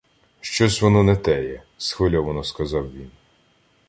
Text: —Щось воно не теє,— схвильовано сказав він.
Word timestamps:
—Щось 0.41 0.81
воно 0.81 1.03
не 1.03 1.15
теє,— 1.15 1.63
схвильовано 1.77 2.43
сказав 2.43 2.93
він. 2.93 3.11